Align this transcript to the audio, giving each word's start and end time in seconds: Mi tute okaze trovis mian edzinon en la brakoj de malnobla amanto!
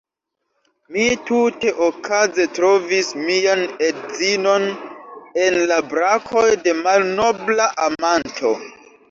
Mi 0.93 1.03
tute 1.25 1.73
okaze 1.87 2.45
trovis 2.59 3.11
mian 3.27 3.61
edzinon 3.89 4.67
en 5.45 5.59
la 5.75 5.79
brakoj 5.93 6.45
de 6.65 6.75
malnobla 6.83 7.71
amanto! 7.87 8.57